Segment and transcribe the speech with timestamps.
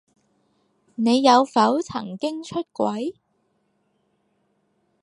[0.95, 3.13] 你有否曾經出軌？